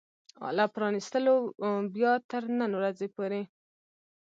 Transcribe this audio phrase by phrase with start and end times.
[0.57, 1.35] له پرانيستلو
[1.95, 3.41] بيا تر نن ورځې پورې